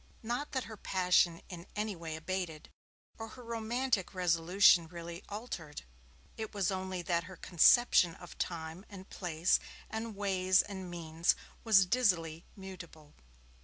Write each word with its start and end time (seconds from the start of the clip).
Not 0.23 0.53
that 0.53 0.63
her 0.63 0.77
passion 0.77 1.43
in 1.47 1.67
any 1.75 1.95
way 1.95 2.15
abated, 2.15 2.69
or 3.19 3.27
her 3.27 3.43
romantic 3.43 4.15
resolution 4.15 4.87
really 4.87 5.23
altered: 5.29 5.83
it 6.37 6.55
was 6.55 6.71
only 6.71 7.03
that 7.03 7.25
her 7.25 7.35
conception 7.35 8.15
of 8.15 8.35
time 8.39 8.83
and 8.89 9.07
place 9.11 9.59
and 9.91 10.15
ways 10.15 10.63
and 10.63 10.89
means 10.89 11.35
was 11.63 11.85
dizzily 11.85 12.43
mutable. 12.55 13.13